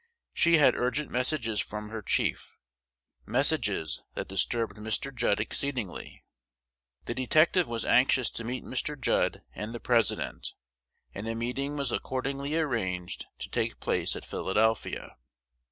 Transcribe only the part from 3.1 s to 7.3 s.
messages that disturbed Mr. Judd exceedingly. The